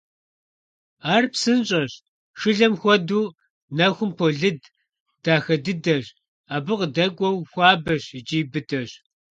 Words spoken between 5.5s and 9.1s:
дыдэщ, абы къыдэкӀуэу хуабэщ икӀи быдэщ.